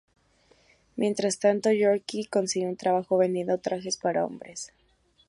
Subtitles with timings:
[0.95, 4.73] Mientras tanto, Yorke consiguió un trabajo vendiendo trajes para hombres.